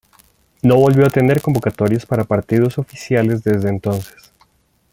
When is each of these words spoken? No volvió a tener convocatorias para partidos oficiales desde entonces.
No 0.63 0.77
volvió 0.77 1.05
a 1.05 1.11
tener 1.11 1.43
convocatorias 1.43 2.07
para 2.07 2.23
partidos 2.23 2.79
oficiales 2.79 3.43
desde 3.43 3.69
entonces. 3.69 4.33